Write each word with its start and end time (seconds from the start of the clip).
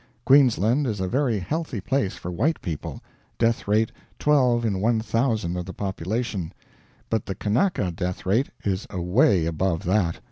Queensland 0.25 0.87
is 0.87 0.99
a 0.99 1.07
very 1.07 1.37
healthy 1.37 1.79
place 1.79 2.15
for 2.15 2.31
white 2.31 2.59
people 2.63 3.03
death 3.37 3.67
rate 3.67 3.91
12 4.17 4.65
in 4.65 4.81
1,000 4.81 5.55
of 5.57 5.65
the 5.67 5.73
population 5.73 6.51
but 7.11 7.27
the 7.27 7.35
Kanaka 7.35 7.91
death 7.91 8.25
rate 8.25 8.49
is 8.63 8.87
away 8.89 9.45
above 9.45 9.83
that. 9.83 10.19